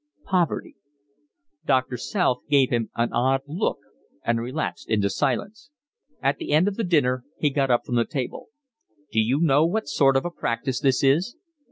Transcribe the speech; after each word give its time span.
"Poverty." 0.25 0.77
Doctor 1.63 1.95
South 1.95 2.39
gave 2.49 2.71
him 2.71 2.89
an 2.95 3.13
odd 3.13 3.41
look 3.45 3.77
and 4.25 4.41
relapsed 4.41 4.89
into 4.89 5.11
silence. 5.11 5.69
At 6.23 6.37
the 6.39 6.53
end 6.53 6.67
of 6.67 6.89
dinner 6.89 7.23
he 7.37 7.51
got 7.51 7.69
up 7.69 7.85
from 7.85 7.97
the 7.97 8.05
table. 8.05 8.47
"D'you 9.11 9.39
know 9.39 9.63
what 9.63 9.87
sort 9.87 10.17
of 10.17 10.25
a 10.25 10.31
practice 10.31 10.79
this 10.79 11.03
is?" 11.03 11.35